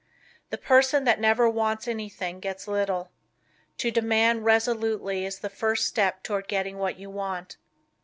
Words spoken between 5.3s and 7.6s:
the first step toward getting what you want.